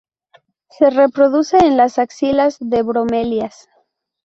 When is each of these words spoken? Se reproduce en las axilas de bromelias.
Se 0.71 0.89
reproduce 0.89 1.57
en 1.59 1.77
las 1.77 1.99
axilas 1.99 2.57
de 2.59 2.81
bromelias. 2.81 3.69